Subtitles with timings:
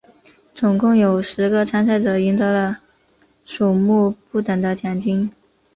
[0.55, 2.79] 总共有十个参赛者赢得了
[3.45, 5.31] 数目不等的奖金。